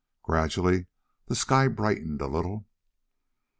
Gradually 0.23 0.87
the 1.27 1.35
sky 1.35 1.67
brightened 1.67 2.21
a 2.23 2.25
little. 2.25 2.65